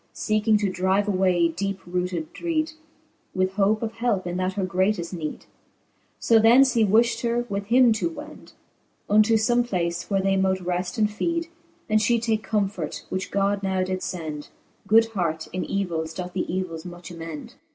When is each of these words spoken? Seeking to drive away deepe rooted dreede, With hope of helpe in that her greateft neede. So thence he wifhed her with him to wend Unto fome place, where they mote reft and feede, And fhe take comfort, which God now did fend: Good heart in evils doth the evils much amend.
Seeking 0.13 0.57
to 0.57 0.67
drive 0.71 1.07
away 1.07 1.47
deepe 1.47 1.79
rooted 1.85 2.33
dreede, 2.33 2.73
With 3.35 3.53
hope 3.53 3.83
of 3.83 3.91
helpe 3.93 4.25
in 4.25 4.37
that 4.37 4.53
her 4.53 4.65
greateft 4.65 5.13
neede. 5.13 5.45
So 6.17 6.39
thence 6.39 6.73
he 6.73 6.83
wifhed 6.83 7.21
her 7.21 7.45
with 7.49 7.65
him 7.67 7.93
to 7.93 8.09
wend 8.09 8.53
Unto 9.07 9.37
fome 9.37 9.63
place, 9.63 10.09
where 10.09 10.19
they 10.19 10.37
mote 10.37 10.59
reft 10.61 10.97
and 10.97 11.07
feede, 11.07 11.49
And 11.87 11.99
fhe 11.99 12.19
take 12.19 12.41
comfort, 12.41 13.03
which 13.09 13.29
God 13.29 13.61
now 13.61 13.83
did 13.83 14.01
fend: 14.01 14.47
Good 14.87 15.05
heart 15.09 15.47
in 15.53 15.63
evils 15.65 16.15
doth 16.15 16.33
the 16.33 16.51
evils 16.51 16.83
much 16.83 17.11
amend. 17.11 17.53